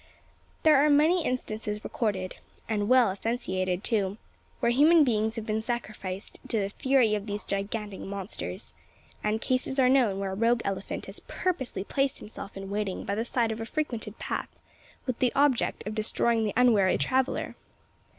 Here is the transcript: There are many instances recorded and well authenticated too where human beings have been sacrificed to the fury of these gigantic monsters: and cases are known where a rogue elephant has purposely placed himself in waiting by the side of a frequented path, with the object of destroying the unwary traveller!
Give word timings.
There 0.63 0.83
are 0.83 0.89
many 0.89 1.23
instances 1.23 1.83
recorded 1.83 2.37
and 2.67 2.89
well 2.89 3.09
authenticated 3.11 3.83
too 3.83 4.17
where 4.59 4.71
human 4.71 5.03
beings 5.03 5.35
have 5.35 5.45
been 5.45 5.61
sacrificed 5.61 6.39
to 6.47 6.59
the 6.59 6.69
fury 6.71 7.13
of 7.13 7.27
these 7.27 7.43
gigantic 7.43 7.99
monsters: 7.99 8.73
and 9.23 9.39
cases 9.39 9.77
are 9.77 9.89
known 9.89 10.17
where 10.17 10.31
a 10.31 10.35
rogue 10.35 10.63
elephant 10.65 11.05
has 11.05 11.19
purposely 11.27 11.83
placed 11.83 12.17
himself 12.17 12.57
in 12.57 12.71
waiting 12.71 13.03
by 13.05 13.13
the 13.13 13.23
side 13.23 13.51
of 13.51 13.61
a 13.61 13.65
frequented 13.67 14.17
path, 14.17 14.49
with 15.05 15.19
the 15.19 15.33
object 15.35 15.85
of 15.85 15.93
destroying 15.93 16.45
the 16.45 16.53
unwary 16.57 16.97
traveller! 16.97 17.55